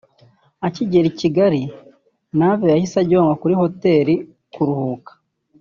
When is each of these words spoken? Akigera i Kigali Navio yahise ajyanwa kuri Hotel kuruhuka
Akigera 0.67 1.05
i 1.11 1.15
Kigali 1.21 1.61
Navio 2.37 2.67
yahise 2.73 2.95
ajyanwa 3.03 3.33
kuri 3.41 3.53
Hotel 3.61 4.07
kuruhuka 4.53 5.11